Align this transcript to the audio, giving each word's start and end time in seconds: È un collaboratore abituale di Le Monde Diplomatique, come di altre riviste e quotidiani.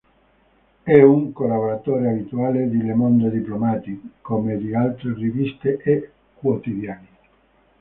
È 0.81 0.99
un 0.99 1.31
collaboratore 1.31 2.09
abituale 2.09 2.67
di 2.67 2.81
Le 2.81 2.95
Monde 2.95 3.29
Diplomatique, 3.29 4.09
come 4.21 4.57
di 4.57 4.73
altre 4.73 5.13
riviste 5.13 5.77
e 5.77 6.09
quotidiani. 6.33 7.07